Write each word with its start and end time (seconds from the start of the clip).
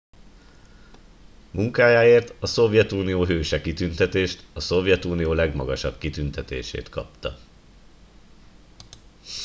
"munkájáért 1.51 2.33
a 2.39 2.45
"szovjetunió 2.45 3.25
hőse" 3.25 3.61
kitüntetést 3.61 4.45
a 4.53 4.59
szovjetunió 4.59 5.33
legmagasabb 5.33 5.97
kitüntetését 5.97 6.89
kapta. 6.89 7.37